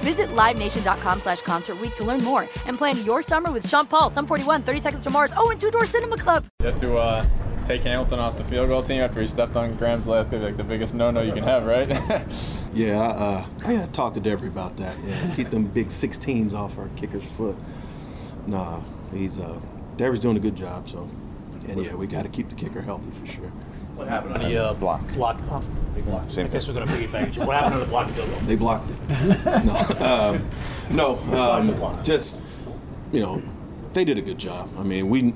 [0.00, 4.10] Visit LiveNation.com slash Concert Week to learn more and plan your summer with Sean Paul,
[4.10, 6.44] Sum 41, 30 Seconds to Mars, oh, and Two Door Cinema Club.
[6.60, 7.26] You have to uh,
[7.64, 10.56] take Hamilton off the field goal team after he stepped on Graham's last guy, like
[10.56, 11.88] the biggest no-no you can have, right?
[12.74, 14.96] yeah, uh, I gotta talk to Devery about that.
[15.06, 17.56] Yeah, keep them big 16s off our kicker's foot.
[18.46, 18.82] Nah,
[19.12, 19.58] he's uh,
[19.96, 20.88] Devery's doing a good job.
[20.88, 21.08] So,
[21.68, 23.52] and yeah, we got to keep the kicker healthy for sure.
[23.96, 25.06] What happened on the uh, block?
[25.14, 25.40] Block.
[25.50, 26.30] Oh, they blocked.
[26.30, 27.36] Same I guess we're going to piggyback.
[27.46, 28.28] What happened on the block field?
[28.42, 29.64] They blocked it.
[29.64, 30.48] no, um,
[30.90, 32.42] no um, just
[33.10, 33.42] you know,
[33.94, 34.68] they did a good job.
[34.78, 35.34] I mean, we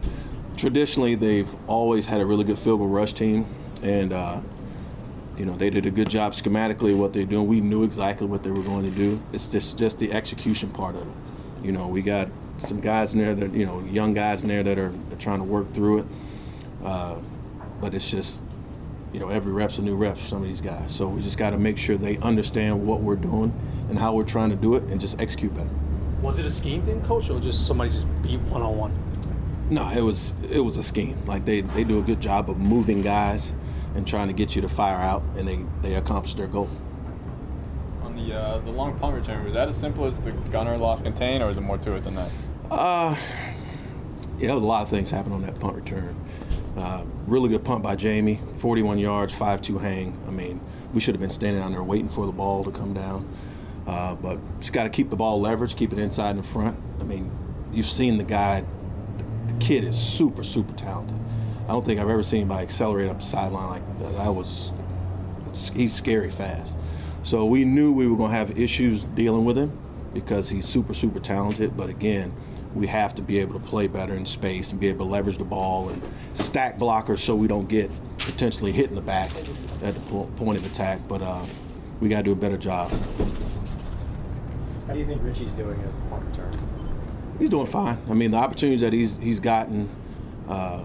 [0.58, 3.47] traditionally they've always had a really good field goal rush team,
[3.83, 4.41] and uh,
[5.38, 7.47] you know they did a good job schematically what they're doing.
[7.47, 9.22] We knew exactly what they were going to do.
[9.33, 11.14] It's just just the execution part of it.
[11.64, 14.62] You know, we got some guys in there that you know young guys in there
[14.62, 16.06] that are, are trying to work through it.
[16.84, 17.16] Uh,
[17.81, 18.42] but it's just
[19.12, 20.94] you know, every rep's a new rep for some of these guys.
[20.94, 23.53] So we just got to make sure they understand what we're doing
[23.89, 25.70] and how we're trying to do it and just execute better.
[26.22, 28.92] Was it a scheme thing, coach, or just somebody just beat one on one?
[29.70, 31.25] No, it was it was a scheme.
[31.27, 33.55] Like they, they do a good job of moving guys
[33.94, 36.69] and trying to get you to fire out, and they, they accomplish their goal.
[38.03, 41.04] On the uh, the long punt return, was that as simple as the gunner lost
[41.04, 42.31] contain, or was it more to it than that?
[42.70, 43.16] Uh,
[44.38, 46.16] yeah, a lot of things happened on that punt return.
[46.76, 50.16] Uh, really good punt by Jamie, 41 yards, 5-2 hang.
[50.26, 50.60] I mean,
[50.92, 53.28] we should have been standing on there waiting for the ball to come down.
[53.86, 56.78] Uh, but just got to keep the ball leveraged, keep it inside and front.
[57.00, 57.31] I mean,
[57.72, 58.64] you've seen the guy.
[59.16, 61.16] The, the, kid is super, super talented.
[61.64, 64.16] I don't think I've ever seen anybody accelerate up the sideline like that.
[64.16, 64.72] that was.
[65.75, 66.76] he's scary fast.
[67.22, 69.76] So we knew we were going to have issues dealing with him
[70.14, 71.76] because he's super, super talented.
[71.76, 72.32] But again,
[72.75, 75.38] we have to be able to play better in space and be able to leverage
[75.38, 76.03] the ball and
[76.34, 79.31] stack blockers so we don't get potentially hit in the back
[79.82, 80.00] at the
[80.36, 81.00] point of attack.
[81.08, 81.44] But uh,
[82.00, 82.91] we got to do a better job.
[84.86, 86.53] How do you think Richie's doing as a punt return?
[87.38, 87.98] He's doing fine.
[88.08, 89.88] I mean, the opportunities that he's he's gotten,
[90.48, 90.82] uh,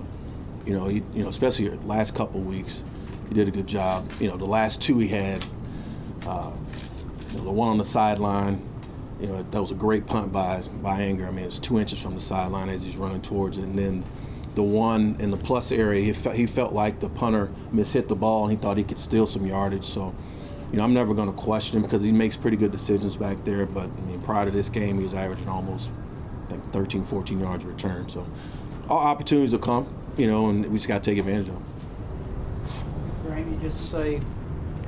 [0.65, 2.83] you know, he, you know, especially last couple weeks,
[3.27, 4.09] he did a good job.
[4.19, 5.45] You know, the last two he had,
[6.25, 6.51] uh,
[7.31, 8.67] you know, the one on the sideline
[9.19, 11.27] you know, that was a great punt by by Anger.
[11.27, 14.05] I mean, it's two inches from the sideline as he's running towards it, and then
[14.55, 18.15] the one in the plus area, he, fe- he felt like the punter mishit the
[18.15, 19.83] ball, and he thought he could steal some yardage.
[19.83, 20.15] So,
[20.71, 23.43] you know, I'm never going to question him because he makes pretty good decisions back
[23.43, 23.65] there.
[23.65, 25.89] But I mean, prior to this game, he was averaging almost,
[26.43, 28.09] I think, 13, 14 yards return.
[28.09, 28.25] So,
[28.89, 31.65] all opportunities will come, you know, and we just got to take advantage of them.
[33.25, 34.21] Graham, you just say,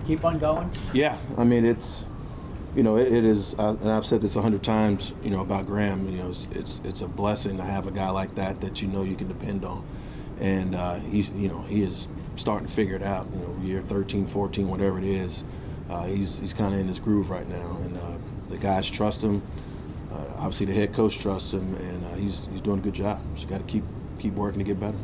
[0.06, 0.70] keep on going.
[0.94, 2.06] Yeah, I mean, it's
[2.78, 5.42] you know, it, it is, uh, and I've said this a hundred times, you know,
[5.42, 6.08] about Graham.
[6.08, 8.88] You know, it's, it's, it's a blessing to have a guy like that that you
[8.88, 9.84] know you can depend on,
[10.40, 13.26] and uh, he's you know he is starting to figure it out.
[13.34, 15.44] You know, year 13, 14, whatever it is,
[15.90, 18.12] uh, he's he's kind of in his groove right now, and uh,
[18.50, 19.42] the guys trust him.
[20.14, 23.20] Uh, obviously, the head coach trusts him, and uh, he's he's doing a good job.
[23.34, 23.86] Just got to keep
[24.20, 24.98] keep working to get better.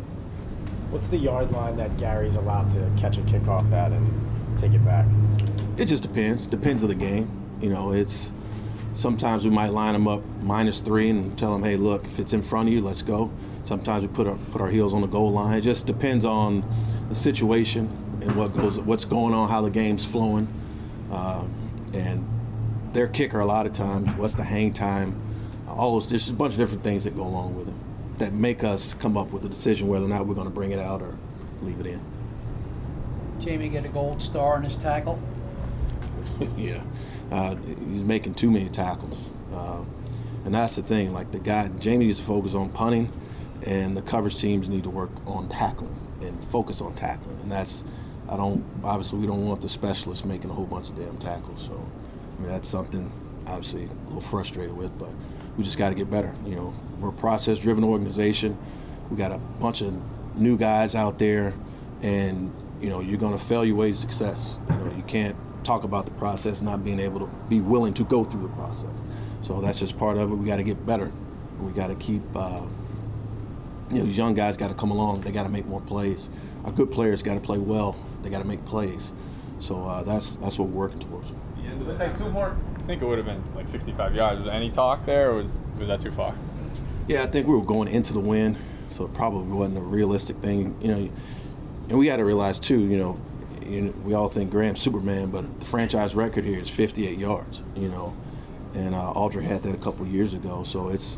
[0.92, 4.86] What's the yard line that Gary's allowed to catch a kickoff at and take it
[4.86, 5.08] back?
[5.76, 6.46] It just depends.
[6.46, 7.43] Depends on the game.
[7.64, 8.30] You know, it's
[8.94, 12.34] sometimes we might line them up minus three and tell them, hey, look, if it's
[12.34, 13.32] in front of you, let's go.
[13.64, 15.58] Sometimes we put our put our heels on the goal line.
[15.58, 16.66] It just depends on
[17.08, 20.50] the situation and what goes, what's going on, how the game's flowing,
[21.10, 21.46] uh,
[21.94, 22.28] and
[22.92, 24.14] their kicker a lot of times.
[24.16, 25.18] What's the hang time?
[25.66, 26.10] All those.
[26.10, 27.74] There's a bunch of different things that go along with it
[28.18, 30.72] that make us come up with a decision whether or not we're going to bring
[30.72, 31.18] it out or
[31.62, 32.02] leave it in.
[33.40, 35.18] Jamie get a gold star on his tackle.
[36.58, 36.82] yeah
[37.34, 37.56] uh,
[37.90, 39.32] he's making too many tackles.
[39.52, 39.82] Uh,
[40.46, 41.14] and that's the thing.
[41.14, 43.12] Like the guy, Jamie needs to focus on punting,
[43.64, 47.40] and the coverage teams need to work on tackling and focus on tackling.
[47.42, 47.84] And that's,
[48.30, 51.66] I don't, obviously, we don't want the specialists making a whole bunch of damn tackles.
[51.66, 53.12] So, I mean, that's something
[53.48, 55.10] obviously a little frustrated with, but
[55.58, 56.36] we just got to get better.
[56.46, 58.58] You know, we're a process driven organization.
[59.10, 59.94] We got a bunch of
[60.36, 61.56] new guys out there,
[62.04, 64.60] and you know you're going to fail your way to success.
[64.70, 68.04] You know you can't talk about the process not being able to be willing to
[68.04, 68.96] go through the process.
[69.42, 70.36] So that's just part of it.
[70.36, 71.12] We got to get better.
[71.60, 72.24] We got to keep.
[72.36, 72.62] Uh,
[73.92, 75.22] you know, these young guys got to come along.
[75.22, 76.30] They got to make more plays.
[76.64, 77.96] Our good players got to play well.
[78.24, 79.12] They got to make plays.
[79.60, 81.32] So uh, that's that's what we're working towards.
[81.86, 82.56] We'll take two more.
[82.76, 84.40] I think it would have been like 65 yards.
[84.40, 86.36] Was there any talk there, or was was that too far?
[87.08, 88.58] Yeah, I think we were going into the wind,
[88.90, 90.76] so it probably wasn't a realistic thing.
[90.82, 91.10] You know,
[91.90, 92.80] and we got to realize too.
[92.80, 93.22] You know,
[93.68, 97.64] you know, we all think Graham's Superman, but the franchise record here is 58 yards.
[97.76, 98.16] You know,
[98.74, 100.64] and uh, Audrey had that a couple years ago.
[100.64, 101.18] So it's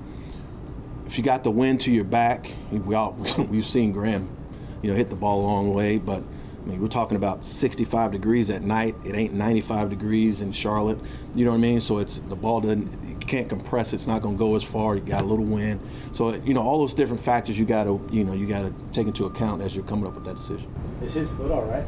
[1.05, 3.13] if you got the wind to your back, we all
[3.49, 4.35] we've seen Graham,
[4.81, 6.23] you know, hit the ball a long way, but
[6.65, 8.95] I mean, we're talking about 65 degrees at night.
[9.05, 10.97] It ain't 95 degrees in Charlotte.
[11.35, 11.79] You know what I mean?
[11.79, 13.07] So it's the ball doesn't.
[13.07, 13.93] You can't compress.
[13.93, 14.95] It's not going to go as far.
[14.95, 15.79] You got a little wind.
[16.11, 18.73] So you know all those different factors you got to you know you got to
[18.93, 20.73] take into account as you're coming up with that decision.
[21.03, 21.85] Is his foot all right?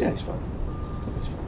[0.00, 0.40] Yeah, he's fine.
[1.18, 1.47] He's fine.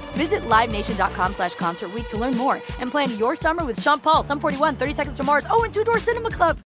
[0.11, 4.39] Visit LiveNation.com slash Concert to learn more and plan your summer with Sean Paul, Sum
[4.39, 6.57] 41, 30 Seconds to Mars, oh, and Two Door Cinema Club.